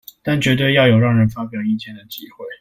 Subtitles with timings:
[0.23, 2.47] 但絕對要有讓人發表意見的機會